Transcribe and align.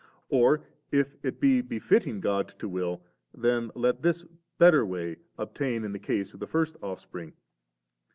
Or 0.29 0.61
if 0.91 1.15
it 1.21 1.39
be 1.39 1.61
befitting 1.61 2.21
God 2.21 2.47
to 2.57 2.67
will, 2.67 3.03
then 3.35 3.69
let 3.75 4.01
this 4.01 4.25
better 4.57 4.83
way 4.83 5.17
obtain 5.37 5.83
in 5.83 5.91
the 5.91 5.99
case 5.99 6.33
of 6.33 6.39
the 6.39 6.47
first 6.47 6.75
Offspring. 6.81 7.33